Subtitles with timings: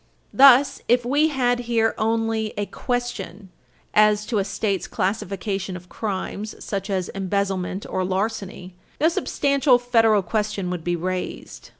[0.33, 3.51] Thus, if we had here only a question
[3.93, 10.23] as to a State's classification of crimes, such as embezzlement or larceny, no substantial federal
[10.23, 11.69] question would be raised.